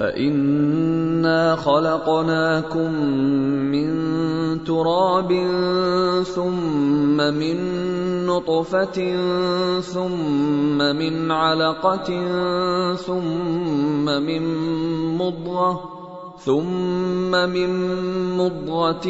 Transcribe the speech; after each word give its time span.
فانا 0.00 1.56
خلقناكم 1.56 2.92
من 3.68 3.88
تراب 4.64 5.30
ثم 6.24 7.16
من 7.16 7.56
نطفه 8.26 8.98
ثم 9.80 10.78
من 10.78 11.30
علقه 11.30 12.08
ثم 12.96 14.04
من 14.04 14.42
مضغه 15.16 15.80
ثم 16.38 17.30
من 17.30 17.70
مضغه 18.36 19.08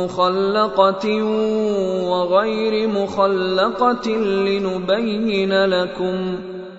مخلقه 0.00 1.22
وغير 2.08 2.88
مخلقه 2.88 4.10
لنبين 4.16 5.64
لكم 5.64 6.16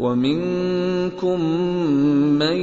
ومنكم 0.00 1.40
من 2.40 2.56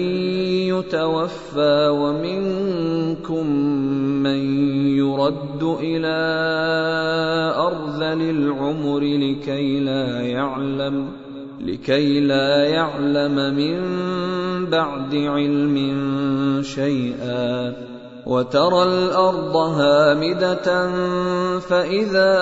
يتوفى 0.74 1.88
ومنكم 1.88 3.46
من 4.24 4.42
يرد 4.98 5.64
إلى 5.64 6.18
ارذل 7.58 8.22
العمر 8.30 9.00
لكي 9.00 9.80
لا 9.80 10.22
يعلم 10.22 11.08
لكي 11.62 12.20
لا 12.20 12.64
يعلم 12.64 13.36
من 13.56 13.78
بعد 14.66 15.16
علم 15.16 15.78
شيئا. 16.64 17.74
وترى 18.28 18.84
الأرض 18.84 19.56
هامدة 19.56 20.68
فإذا 21.60 22.34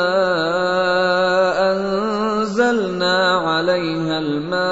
انزلنا 2.45 3.38
عليها 3.38 4.19
الماء 4.19 4.66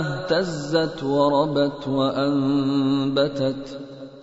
اهتزت 0.00 1.02
وربت 1.02 1.88
وأنبتت 1.88 3.78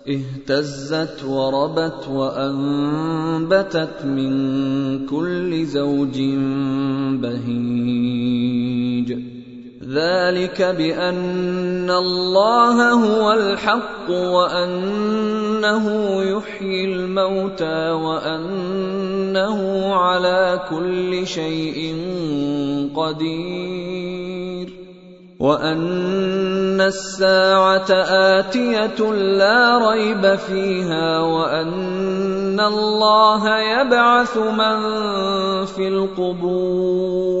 اهتزت 0.08 1.24
وربت 1.24 2.08
وأنبتت 2.08 4.04
من 4.04 5.06
كل 5.06 5.64
زوج 5.66 6.20
بهيج. 7.22 8.70
ذلك 9.90 10.62
بأن 10.62 11.90
الله 11.90 12.92
هو 12.92 13.32
الحق 13.32 14.10
وأنه 14.10 15.86
يحيي 16.22 16.84
الموتى 16.84 17.90
وانه 19.30 19.94
على 19.94 20.60
كل 20.70 21.26
شيء 21.26 21.94
قدير. 22.96 24.68
وأن 25.40 26.80
الساعة 26.80 27.90
آتية 28.38 29.12
لا 29.14 29.90
ريب 29.90 30.34
فيها 30.34 31.20
وأن 31.20 32.60
الله 32.60 33.58
يبعث 33.58 34.36
من 34.36 34.78
في 35.66 35.88
القبور. 35.88 37.40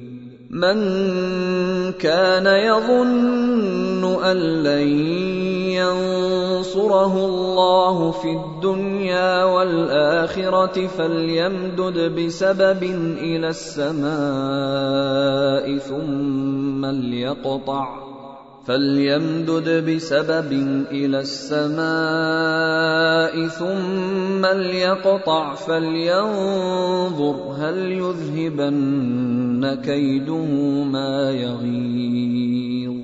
من 0.51 1.95
كان 1.95 2.43
يظن 2.43 4.03
أن 4.23 4.37
لن 4.63 4.87
ينصره 5.79 7.25
الله 7.25 8.11
في 8.11 8.31
الدنيا 8.31 9.43
والآخرة 9.43 10.87
فليمدد 10.87 12.15
بسبب 12.19 12.83
إلى 13.17 13.47
السماء 13.47 14.11
ثم 15.77 16.85
ليقطع 16.85 18.10
فليمدد 18.71 19.67
بسبب 19.89 20.51
إلى 20.91 21.19
السماء 21.19 21.81
ثم 23.47 24.45
ليقطع 24.45 25.55
فلينظر 25.55 27.55
هل 27.59 27.91
يذهبن 27.91 29.79
كيده 29.83 30.45
ما 30.83 31.31
يغيظ 31.31 32.95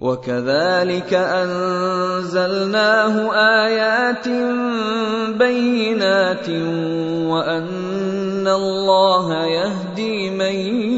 وكذلك 0.00 1.14
انزلناه 1.14 3.14
ايات 3.66 4.28
بينات 5.38 6.48
وان 7.30 8.48
الله 8.48 9.46
يهدي 9.46 10.30
من 10.30 10.97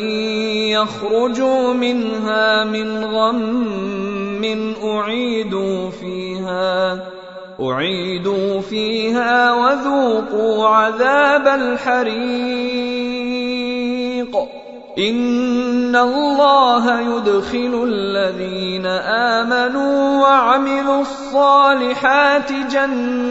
يخرجوا 0.72 1.74
منها 1.74 2.64
من 2.64 3.06
غم 3.06 4.46
أعيدوا 4.84 5.90
فيها 5.90 7.04
أعيدوا 7.62 8.62
فيها 8.62 9.54
وذوقوا 9.54 10.68
عذاب 10.68 11.48
الحريق. 11.48 13.15
ان 14.98 15.96
الله 15.96 17.00
يدخل 17.00 17.84
الذين 17.88 18.86
امنوا 18.86 20.22
وعملوا 20.22 21.02
الصالحات 21.02 22.52
جنات 22.52 23.26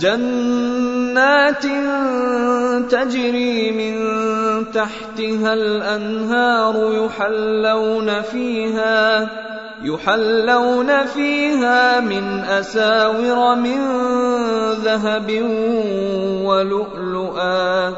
جنات 0.00 1.66
تجري 2.90 3.70
من 3.72 3.96
تحتها 4.72 5.54
الانهار 5.54 6.74
يحلون 7.04 8.22
فيها 8.22 9.28
يحلون 9.86 11.06
فيها 11.06 12.00
من 12.00 12.24
أساور 12.40 13.54
من 13.54 13.80
ذهب 14.82 15.30
ولؤلؤا 16.44 17.94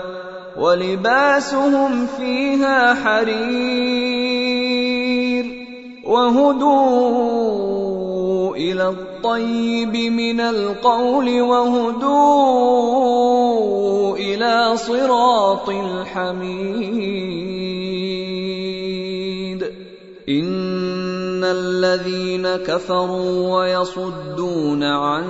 ولباسهم 0.56 2.06
فيها 2.06 2.94
حرير 2.94 4.48
وهدوا 6.04 7.48
إلى 8.56 8.88
الطيب 8.88 9.96
من 10.12 10.40
القول 10.40 11.40
وهدوا 11.40 12.48
إلى 14.16 14.76
صراط 14.76 15.68
الحميد 15.68 17.47
الذين 21.78 22.56
كفروا 22.66 23.58
ويصدون 23.58 24.82
عن 24.82 25.24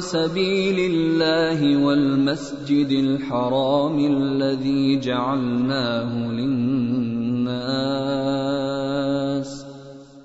سبيل 0.00 0.92
الله 0.92 1.84
والمسجد 1.84 2.90
الحرام 2.90 3.98
الذي 3.98 5.00
جعلناه 5.00 6.32
للناس 6.32 7.68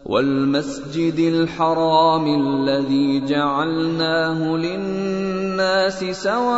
والمسجد 0.05 1.19
الحرام 1.19 2.25
الذي 2.41 3.25
جعلناه 3.25 4.57
للناس 4.57 6.03
سواء 6.03 6.53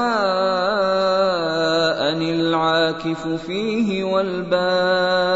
العاكف 2.21 3.27
فيه 3.27 4.03
والباد 4.03 5.35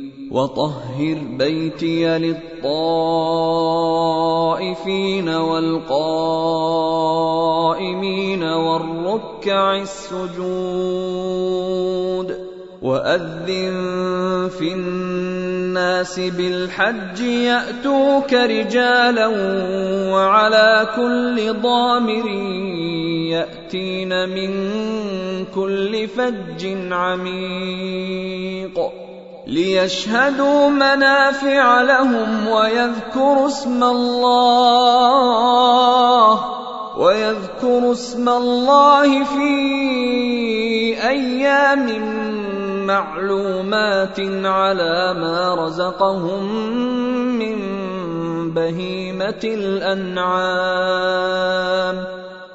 وطهر 0.31 1.17
بيتي 1.37 2.17
للطائفين 2.17 2.49
والقائمين 5.29 6.43
والركع 8.43 9.75
السجود 9.75 10.41
وأذن 12.81 14.49
في 14.59 14.73
الناس 14.73 16.19
بالحج 16.19 17.19
يأتوك 17.19 18.33
رجالا 18.33 19.27
وعلى 20.13 20.87
كل 20.95 21.53
ضامر 21.61 22.27
يأتين 23.31 24.29
من 24.29 24.51
كل 25.55 26.07
فج 26.07 26.91
عميق 26.91 29.00
ليشهدوا 29.47 30.69
منافع 30.69 31.81
لهم 31.81 32.47
ويذكروا 32.47 33.47
اسم 33.47 33.83
الله 33.83 34.91
ويذكروا 36.97 37.91
اسم 37.91 38.29
الله 38.29 39.23
في 39.23 39.51
أيام 41.07 41.87
معلومات 42.85 44.19
على 44.45 45.13
ما 45.13 45.55
رزقهم 45.55 46.43
من 47.39 47.57
بهيمة 48.53 49.41
الأنعام. 49.43 50.61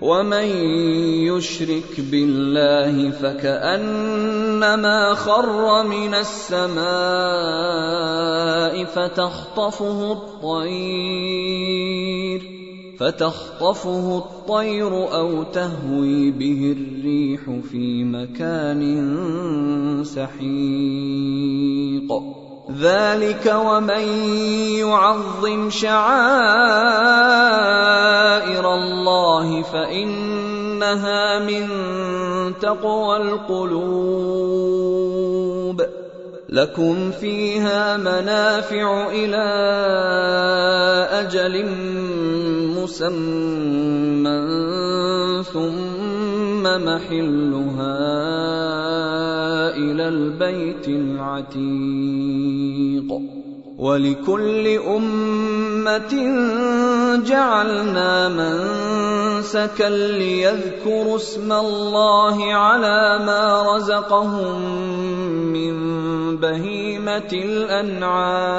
ومن 0.00 0.46
يشرك 1.26 2.00
بالله 2.10 3.10
فكانما 3.10 5.14
خر 5.14 5.86
من 5.86 6.14
السماء 6.14 6.78
فتخطفه 8.84 10.12
الطير 10.12 11.78
فتخطفه 12.98 14.18
الطير 14.18 15.14
أو 15.14 15.42
تهوي 15.42 16.30
به 16.30 16.76
الريح 16.78 17.40
في 17.70 18.04
مكان 18.04 18.82
سحيق 20.04 22.12
ذلك 22.68 23.54
ومن 23.56 24.04
يعظم 24.76 25.70
شعائر 25.70 26.04
الله 28.74 29.62
فانها 29.62 31.38
من 31.38 31.68
تقوى 32.60 33.16
القلوب 33.16 34.58
لكم 36.48 37.10
فيها 37.10 37.96
منافع 37.96 39.08
إلى 39.10 39.48
أجل 41.12 41.66
مسمى 42.76 44.38
ثم 45.52 46.37
محلها 46.62 47.98
إلى 49.76 50.08
البيت 50.08 50.88
العتيق. 50.88 51.58
ولكل 53.78 54.66
أمة 54.68 56.14
جعلنا 57.26 58.28
منسكا 58.28 59.88
ليذكروا 59.88 61.16
اسم 61.16 61.52
الله 61.52 62.54
على 62.54 63.18
ما 63.26 63.76
رزقهم 63.76 64.62
من 65.52 65.76
بهيمة 66.36 67.32
الأنعام. 67.32 68.58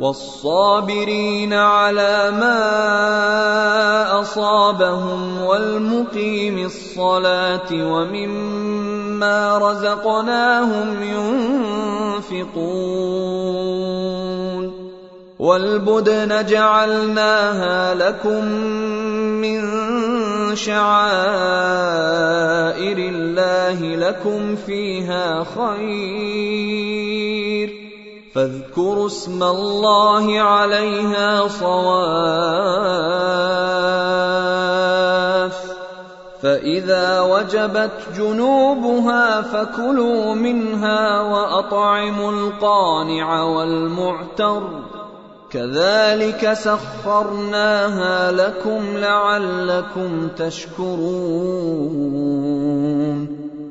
والصابرين 0.00 1.52
على 1.52 2.30
ما 2.30 2.60
أصابهم 4.20 5.42
والمقيم 5.42 6.58
الصلاة 6.58 7.68
ومما 7.72 9.58
رزقناهم 9.58 11.02
ينفقون 12.22 12.70
والبدن 15.38 16.46
جعلناها 16.46 17.94
لكم 17.94 18.44
من 19.40 19.60
شعائر 20.56 21.10
الله 22.98 23.80
لكم 23.96 24.56
فيها 24.56 25.44
خير 25.44 26.60
فاذكروا 28.34 29.06
اسم 29.06 29.42
الله 29.42 30.40
عليها 30.40 31.48
صواف. 31.48 33.00
فإذا 36.42 37.20
وجبت 37.20 37.90
جنوبها 38.16 39.40
فكلوا 39.40 40.34
منها 40.34 41.20
وأطعموا 41.20 42.32
القانع 42.32 43.42
والمعتر. 43.42 44.62
كذلك 45.50 46.52
سخرناها 46.52 48.32
لكم 48.32 48.96
لعلكم 48.96 50.28
تشكرون. 50.36 51.00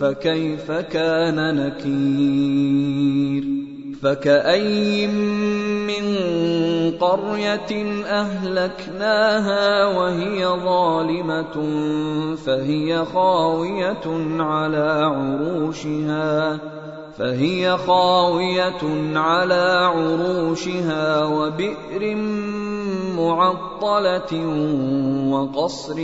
فكيف 0.00 0.70
كان 0.70 1.54
نكير؟ 1.56 3.44
فكأي 4.02 5.06
من 5.86 6.04
قرية 7.00 8.02
أهلكناها 8.06 9.86
وهي 9.86 10.46
ظالمة 10.46 11.54
فهي 12.36 13.04
خاوية 13.04 14.06
على 14.40 15.10
عروشها 15.14 16.58
فهي 17.18 17.76
خاوية 17.76 19.16
على 19.18 19.90
عروشها 19.94 21.24
وبئر 21.24 22.14
معطلة 23.16 24.46
وقصر 25.30 25.96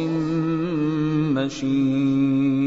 مشيد. 1.33 2.67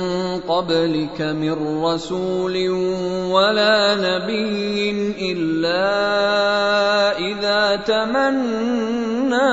قبلك 0.47 1.21
من 1.21 1.83
رسول 1.83 2.69
ولا 3.31 3.95
نبي 3.95 4.91
إلا 5.31 5.87
إذا 7.17 7.75
تمنى 7.75 9.51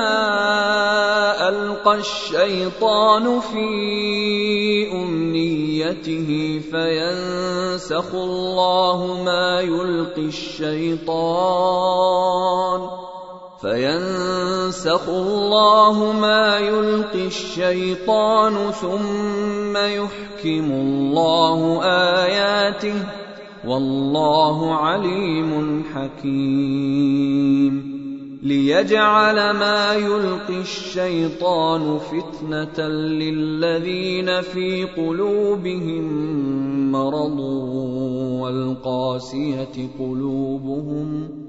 ألقى 1.49 1.95
الشيطان 1.95 3.39
في 3.39 3.67
أمنيته 4.91 6.61
فينسخ 6.71 8.13
الله 8.13 9.23
ما 9.23 9.61
يلقي 9.61 10.25
الشيطان 10.25 11.49
فينسخ 13.61 15.09
الله 15.09 16.11
ما 16.11 16.57
يلقي 16.57 17.27
الشيطان 17.27 18.71
ثم 18.71 19.77
يحكم 19.77 20.71
الله 20.71 21.83
اياته 21.83 22.93
والله 23.67 24.75
عليم 24.75 25.83
حكيم. 25.93 27.99
ليجعل 28.43 29.35
ما 29.35 29.93
يلقي 29.93 30.61
الشيطان 30.61 31.99
فتنه 31.99 32.87
للذين 32.87 34.41
في 34.41 34.85
قلوبهم 34.85 36.05
مرض 36.91 37.39
والقاسيه 38.39 39.89
قلوبهم 39.99 41.48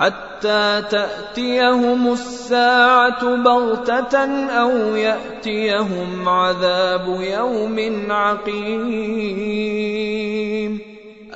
حتى 0.00 0.82
تأتيهم 0.90 2.12
الساعة 2.12 3.36
بغتة 3.36 4.48
أو 4.48 4.70
يأتيهم 4.96 6.28
عذاب 6.28 7.20
يوم 7.20 8.06
عقيم. 8.10 9.20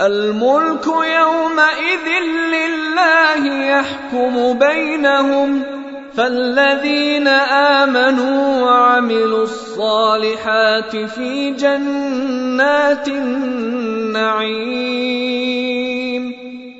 الملك 0.01 0.87
يومئذ 0.87 2.09
لله 2.55 3.47
يحكم 3.47 4.59
بينهم 4.59 5.63
فالذين 6.17 7.29
آمنوا 7.29 8.63
وعملوا 8.63 9.43
الصالحات 9.43 10.97
في 10.97 11.51
جنات 11.51 13.09
النعيم. 13.09 14.85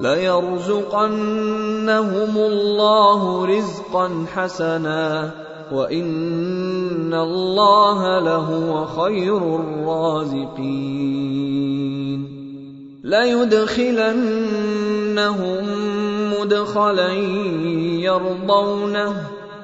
ليرزقنهم 0.00 1.18
الله 2.36 3.46
رزقا 3.46 4.24
حسنا 4.34 5.30
وان 5.72 7.14
الله 7.14 8.18
لهو 8.18 8.86
خير 8.86 9.36
الرازقين 9.36 10.80
ليدخلنهم 13.04 14.30
مدخلا 16.40 17.12
يرضونه 18.02 19.14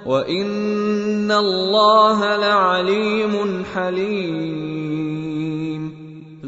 وان 0.07 1.33
الله 1.33 2.37
لعليم 2.37 3.64
حليم 3.75 5.07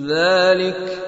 ذلك 0.07 1.07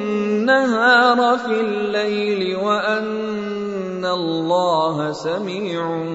في 1.37 1.61
الليل 1.61 2.55
وأن 2.55 4.05
الله 4.05 5.11
سميع 5.11 6.05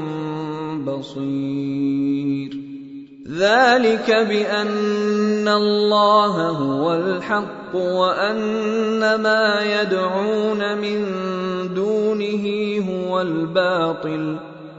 بصير. 0.86 2.50
ذلك 3.38 4.10
بأن 4.10 5.48
الله 5.48 6.48
هو 6.48 6.94
الحق 6.94 7.74
وأن 7.74 9.14
ما 9.14 9.60
يدعون 9.62 10.78
من 10.78 11.04
دونه 11.74 12.46
هو 12.90 13.20
الباطل. 13.20 14.55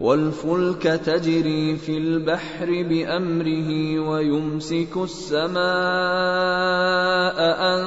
والفلك 0.00 0.82
تجري 0.82 1.76
في 1.76 1.98
البحر 1.98 2.66
بأمره 2.66 3.98
ويمسك 4.08 4.96
السماء 4.96 5.58
أن 7.60 7.84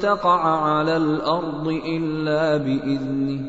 تقع 0.00 0.40
على 0.40 0.96
الأرض 0.96 1.68
إلا 1.68 2.56
بإذنه. 2.56 3.40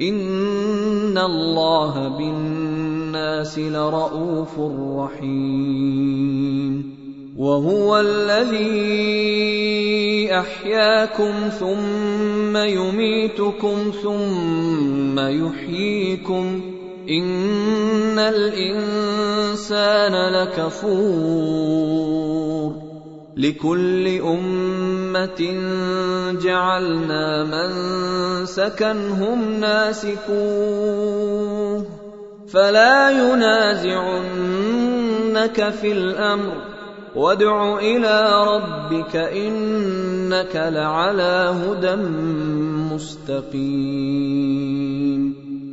إن 0.00 1.18
الله 1.18 2.08
بالناس 2.18 3.58
لرءوف 3.58 4.60
رحيم. 4.98 6.40
وهو 7.36 8.00
الذي 8.00 9.10
أحياكم 10.32 11.32
ثم 11.48 12.56
يميتكم 12.56 13.92
ثم 14.02 15.18
يحييكم. 15.18 16.79
ان 17.10 18.18
الانسان 18.18 20.14
لكفور 20.32 21.70
لكل 23.36 24.08
امه 24.20 25.40
جعلنا 26.42 27.44
من 27.44 27.70
سكنهم 28.46 29.60
ناسكوه 29.60 30.30
فلا 32.48 33.10
ينازعنك 33.10 34.10
في 35.70 35.92
الامر 35.92 36.52
وادع 37.16 37.78
إلى 37.78 38.44
ربك 38.44 39.16
انك 39.16 40.56
لعلى 40.56 41.54
هدى 41.64 41.96
مستقيم 42.94 44.30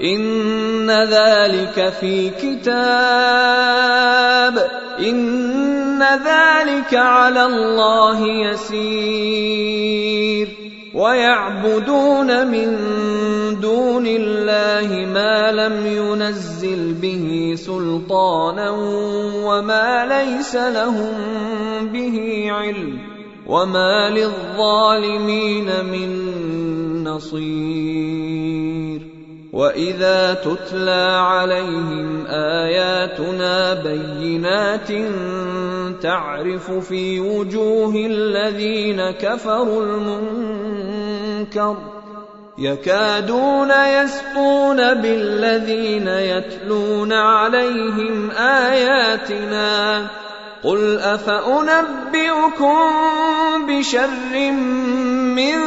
إن 0.00 0.90
ذلك 0.90 1.92
في 2.00 2.30
كتاب. 2.30 2.66
إن 4.98 6.02
ذلك 6.02 6.94
على 6.94 7.46
الله 7.46 8.26
يسير. 8.26 9.96
ويعبدون 10.94 12.46
من 12.46 12.78
دون 13.60 14.06
الله 14.06 15.06
ما 15.12 15.52
لم 15.52 15.86
ينزل 15.86 16.94
به 16.94 17.54
سلطانا 17.56 18.70
وما 19.44 20.06
ليس 20.06 20.56
لهم 20.56 21.14
به 21.92 22.46
علم 22.50 22.98
وما 23.46 24.10
للظالمين 24.10 25.84
من 25.84 26.24
نصير. 27.04 29.15
واذا 29.56 30.34
تتلى 30.34 31.16
عليهم 31.20 32.26
اياتنا 32.26 33.74
بينات 33.74 34.88
تعرف 36.02 36.70
في 36.70 37.20
وجوه 37.20 37.94
الذين 37.96 39.10
كفروا 39.10 39.82
المنكر 39.82 41.76
يكادون 42.58 43.70
يسطون 43.70 44.76
بالذين 44.76 46.08
يتلون 46.08 47.12
عليهم 47.12 48.30
اياتنا 48.30 50.06
قل 50.64 50.98
افانبئكم 50.98 52.76
بشر 53.68 54.50
من 55.36 55.58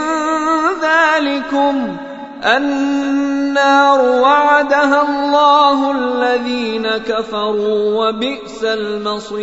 ذلكم 0.82 1.98
النار 2.46 4.02
وعدها 4.02 5.02
الله 5.10 5.92
الذين 5.92 6.88
كفروا 6.88 8.10
وبئس 8.10 8.64
المصير. 8.64 9.40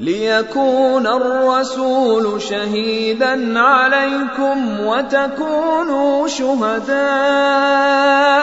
ليكون 0.00 1.06
الرسول 1.06 2.42
شهيدا 2.42 3.60
عليكم 3.60 4.80
وتكونوا 4.80 6.28
شهداء 6.28 6.98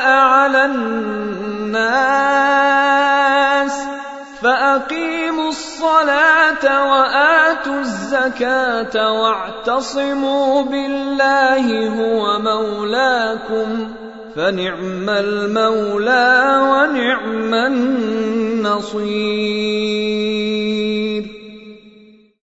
على 0.07 0.65
الناس 0.65 1.91
فأقيموا 4.41 5.49
الصلاة 5.49 6.91
وآتوا 6.91 7.79
الزكاة 7.79 9.11
واعتصموا 9.21 10.63
بالله 10.63 11.87
هو 11.87 12.39
مولاكم 12.39 13.91
فنعم 14.35 15.09
المولى 15.09 16.59
ونعم 16.61 17.53
النصير 17.53 19.11